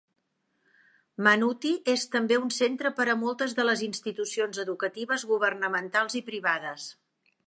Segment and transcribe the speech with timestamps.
[1.25, 6.89] Mannuthy és també un centre per a moltes de les institucions educatives governamentals i privades.